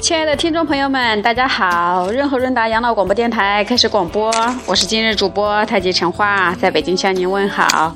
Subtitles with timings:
[0.00, 2.08] 亲爱的听众朋友们，大家好！
[2.12, 4.32] 润和润达养老广播电台开始广播，
[4.66, 7.92] 我是今日主播太极陈花，在北京向您问好。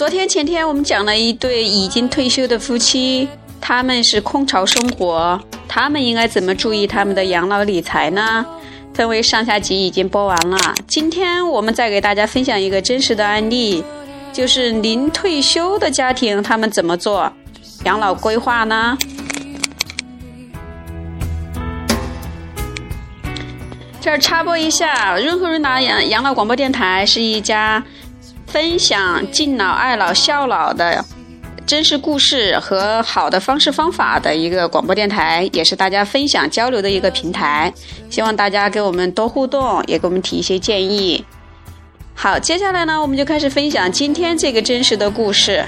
[0.00, 3.28] 昨天前天我们讲了一对已经退休的夫妻，
[3.60, 5.38] 他们是空巢生活，
[5.68, 8.46] 他们应该怎么注意他们的养老理财呢？
[8.94, 13.84] 分为上下集已经播完了，今天我们再给大家分享一个真实的案例。
[14.32, 17.30] 就是临退休的家庭，他们怎么做
[17.84, 18.96] 养老规划呢？
[24.00, 27.84] 这儿插播一下，润和润达养养老广播电台是一家
[28.52, 31.04] 分享敬老、爱老、孝老的
[31.64, 37.72] 真实故事和好的方式方法的一个广播电台，也是大家分享交流的一个平台。
[38.10, 41.24] 希望大家给我们多互动，也给我们提一些建议。
[42.12, 45.64] 好，接下来呢，我们就开始分享今天这个真实的故事。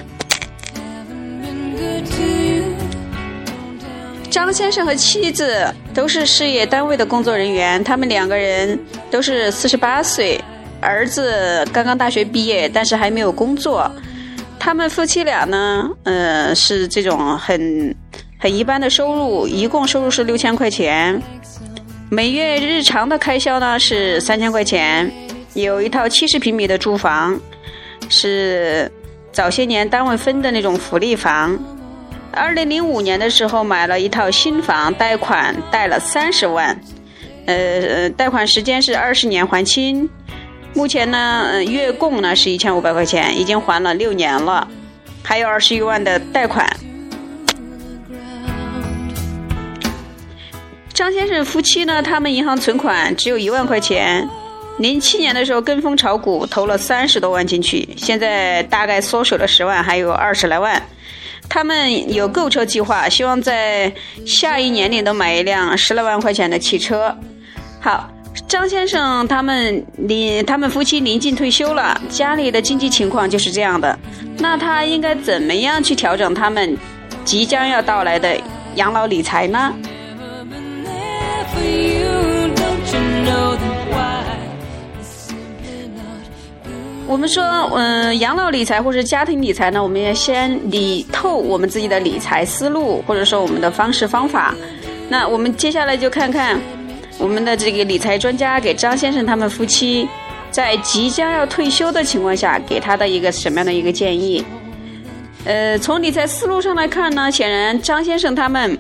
[4.28, 8.77] 张先生和妻子都是事业单位的工作人员，他们两个人
[9.08, 10.42] 都是四十八岁，
[10.83, 13.91] 儿子刚刚大学毕业，但是还没有工作。
[14.58, 17.94] 他们夫妻俩呢，呃，是这种很
[18.39, 21.20] 很一般的收入，一共收入是六千块钱，
[22.11, 25.11] 每月日常的开销呢是三千块钱。
[25.55, 27.39] 有一套七十平米的住房，
[28.08, 28.91] 是
[29.33, 31.58] 早些年单位分的那种福利房。
[32.33, 36.80] 二零零五年的时候买了一套新房，贷款贷了三十万，
[37.46, 40.08] 呃，贷款时间是二十年还清。
[40.75, 44.67] 目前呢，嗯月供呢是一千五百块钱，已经还了六年了，
[45.23, 46.69] 还有二十一万的贷款。
[50.95, 54.29] 张先生夫妻呢，他们银行存款只有一万块钱。
[54.79, 60.83] 零七年的时候跟风炒股，投了三十多万进去，现在大概缩水了十万，还有二十来万。
[61.48, 63.92] 他们有购车计划，希望在
[64.25, 67.14] 下一年里能买一辆十来万块钱的汽车。
[67.80, 68.11] 好，
[68.48, 73.98] 张先生他们临他们夫妻临近退休了，家里的经济情况就是这样的。
[74.39, 76.77] 那他应该怎么样去调整他们
[77.25, 78.37] 即将要到来的
[78.77, 79.75] 养老理财呢？
[87.07, 87.43] 我们说，
[87.75, 94.55] 嗯，养老理财或者家庭理财呢，我们要先理透我们自己的理财思路，或者说我们的方式方法。
[95.11, 96.59] 那我们接下来就看看
[97.18, 100.08] 我们的这个理财专家给张先生他们夫妻
[100.50, 104.45] 在即将要退休的情况下给他的一个什么样的一个建议。
[105.45, 108.77] 呃，从理财思路上来看呢，显然张先生他们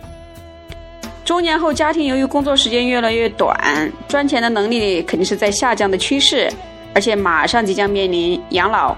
[1.24, 6.52] 中年后家庭由于工作时间越来越短，赚钱的能力肯定是在下降的趋势。
[6.94, 8.94] 而且马上即将面临养老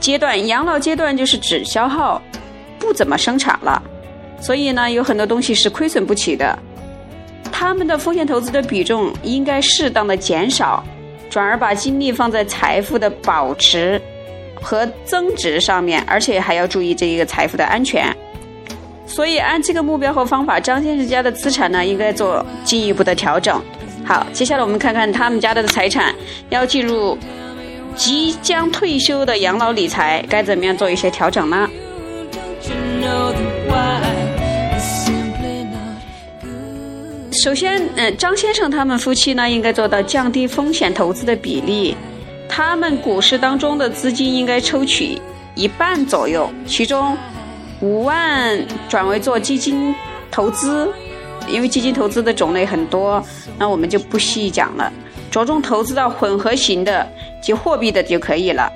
[0.00, 2.20] 阶段，养老阶段就是只消耗，
[2.78, 3.80] 不怎么生产了，
[4.40, 6.58] 所以呢，有很多东西是亏损不起的。
[7.60, 10.82] 他们的风险投资的比重应该适当的减少，
[11.28, 14.00] 转而把精力放在财富的保持
[14.54, 18.16] 和增值上面，而且还要注意这一个财富的安全。
[19.06, 23.62] 所以按这个目标和方法，张先生家的资产呢，应该做进一步的调整。
[24.06, 26.14] 好，接下来我们看看他们家的财产
[26.48, 27.18] 要进入
[27.94, 31.68] 即将退休的养老理财，该怎么样做一些调整呢？
[37.42, 41.96] 首先，嗯，张先生他们夫妻呢，应该做到降低风险投资的比例，
[42.46, 45.18] 他们股市当中的资金应该抽取
[45.54, 47.16] 一半左右，其中
[47.80, 49.94] 五万转为做基金
[50.30, 50.92] 投资。
[51.48, 53.24] 因为基金投资的种类很多，
[53.58, 54.92] 那我们就不细讲了，
[55.30, 57.08] 着重投资到混合型的
[57.40, 58.70] 及货币的就可以了。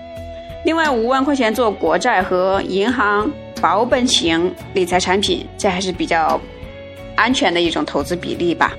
[0.65, 6.41] 另外五万块钱做国债和银行保本型理财产品，这还是比较
[7.17, 8.73] 安全的一种投资比例吧。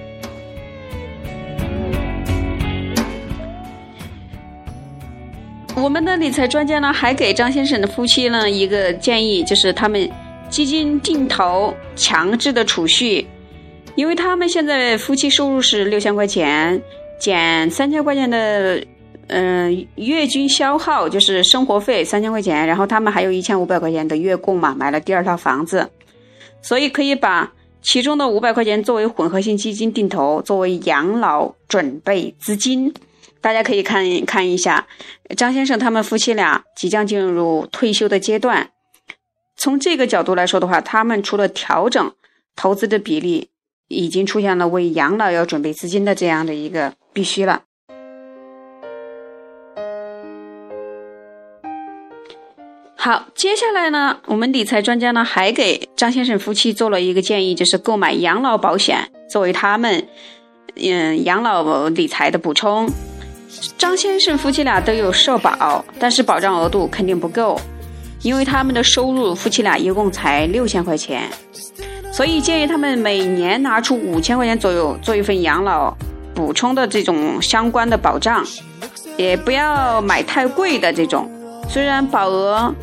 [5.76, 10.10] 我们的理财专家呢，还给张先生的夫妻呢一个建议，就是他们
[10.50, 13.26] 基金定投强制的储蓄。
[13.96, 16.82] 因为他们现在夫妻收入是六千块钱，
[17.18, 18.84] 减三千块钱的，
[19.28, 25.90] 嗯，月均消耗就是生活费三千块钱，然后他们还有一千五百块钱的月供嘛，买了第二套房子，
[26.62, 27.50] 所以可以把
[27.86, 32.92] 其中的五百块钱作为混合型基金定投，作为养老准备资金。
[33.40, 34.88] 大家可以看看一下，
[35.38, 38.72] 张先生他们夫妻俩即将进入退休的阶段，
[39.56, 42.12] 从这个角度来说的话，他们除了调整
[42.56, 43.50] 投资的比例，
[43.88, 47.66] 已经出现了为养老要准备资金的这样的一个必须了。
[53.06, 58.98] 好，接下来呢，我们理财专家呢还给张先生夫妻做了一个建议，就是购买养老保险
[59.30, 60.08] 作为他们
[60.76, 62.90] 嗯养老理财的补充。
[63.78, 67.62] 张先生夫妻俩都有社保，但是保障额度肯定不够，
[68.24, 71.30] 因为他们的收入夫妻俩一共才六千块钱，
[72.12, 75.96] 所以建议他们每年拿出五千块钱左右做一份养老
[76.34, 78.44] 补充的这种相关的保障，
[79.16, 81.30] 也不要买太贵的这种，
[81.70, 82.74] 虽然保额。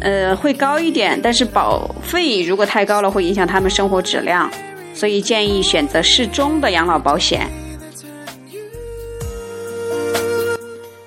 [0.00, 4.50] 呃，会高一点，但是保费如果太高了，会影响他们生活质量，
[4.94, 7.48] 所以建议选择适中的养老保险。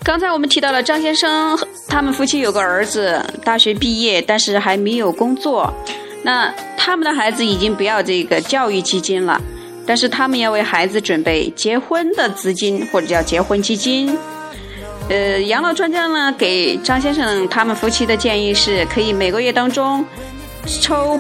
[0.04, 1.58] 刚才我们提到了张先生，
[1.88, 5.72] 他们夫妻有个儿子大学毕业，但是还没有工作，
[6.24, 9.40] 那他们的孩子已经不要这个教育基金了，
[9.86, 14.18] 但是他们要为孩子准备结婚的资金，或者叫结婚基金。
[15.12, 20.06] 呃，养老专家呢给张先生他们夫妻的建议是，可以每个月当中
[20.80, 21.20] 抽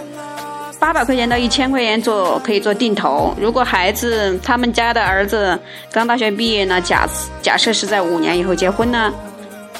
[0.79, 3.35] 八百块钱到一千块钱做，可以做定投。
[3.37, 5.59] 如果孩子他们家的儿子
[5.91, 7.05] 刚大学毕业呢，假
[7.41, 9.13] 假设是在五年以后结婚呢，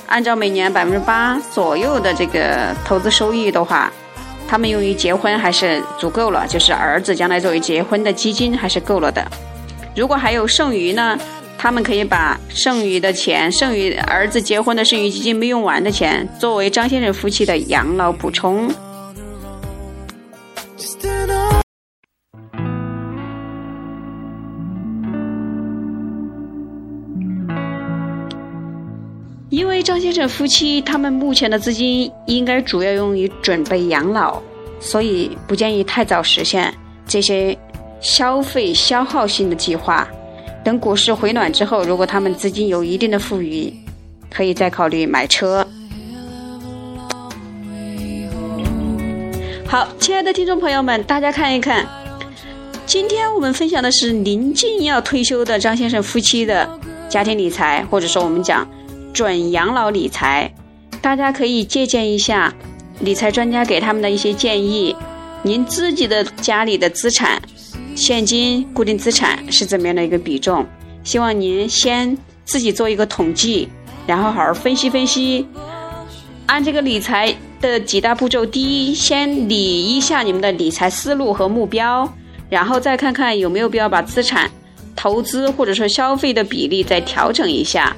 [0.08, 3.90] 按照每年百分之八左右的这个投资收益的话，
[4.46, 9.26] 他们用于结婚还是足够了，就是儿子将来作为结婚的基金还是够了的。
[9.96, 11.18] 如果还有剩余呢？
[11.62, 18.68] 他们可以把剩余的钱，剩余儿子结婚的剩余基金没用完的钱，作为张先生夫妻的养老补充。
[29.52, 34.42] 因为张先生夫妻他们目前的资金应该主要用于准备养老，
[34.80, 36.74] 所以不建议太早实现
[37.06, 37.56] 这些
[38.00, 40.08] 消费消耗性的计划。
[40.64, 43.74] 等股市回暖之后，如果他们资金有一定的富余，
[44.30, 45.68] 可以再考虑买车。
[49.66, 51.88] 好，亲爱的听众朋友们，大家看一看，
[52.86, 56.70] 今天我们分享的是临近要退休的张先生夫妻的
[57.10, 58.68] 家庭理财，或者说我们讲
[59.14, 60.54] 准养老理财，
[61.02, 62.54] 大家可以借鉴一下
[63.00, 64.96] 理财专家给他们的一些建议，
[65.42, 67.42] 您自己的家里的资产。
[67.96, 70.66] 现金、固定资产是怎么样的一个比重？
[71.04, 73.68] 希望您先自己做一个统计，
[74.08, 75.46] 然后好好分析分析。
[76.48, 82.12] 按这个理财的几大步骤：第一，先理一下你们的理财思路和目标，
[82.50, 84.50] 然后再看看有没有必要把资产、
[84.96, 87.96] 投资或者说消费的比例再调整一下。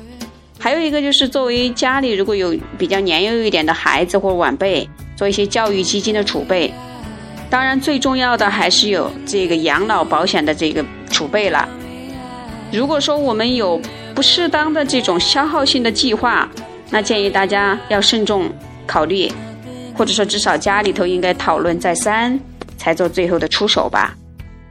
[0.60, 6.74] 还有一个就是，作为家里如果有比较年幼一点的孩子或晚辈，做一些教育基金的储备。
[7.54, 11.70] 当然，最重要的还是有这个养老保险的这个储备了。
[12.72, 13.80] 如果说我们有
[14.16, 16.50] 不适当的这种消耗性的计划，
[16.90, 18.52] 那建议大家要慎重
[18.88, 19.32] 考虑，
[19.96, 22.40] 或者说至少家里头应该讨论再三，
[22.76, 24.16] 才做最后的出手吧。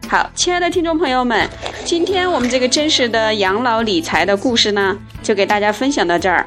[0.09, 1.49] 好，亲爱的听众朋友们，
[1.85, 6.45] 今天我们这个真实的养老理财的故事呢，就给大家分享到这儿。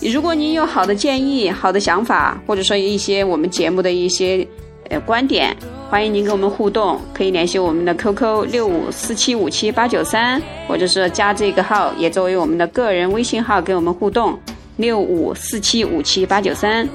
[0.00, 4.48] 如果您有好的建议、好的想法，或者说一些我们节目的一些。
[4.90, 5.56] 呃，观点，
[5.88, 14.38] 欢迎您跟我们互动，可以联系我们的 QQ 六五四七五七八九三，或者是加这个号，也作为我们的个人微信号跟我们互动，
[14.76, 16.88] 六五四七五七八九三。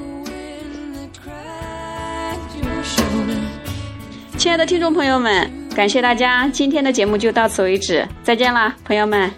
[4.37, 9.29] 亲爱的听众朋友们，感谢大家，今天的节目就到此为止，再见啦，朋友们。